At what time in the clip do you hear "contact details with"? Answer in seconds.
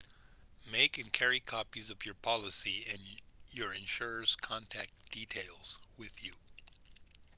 4.35-6.23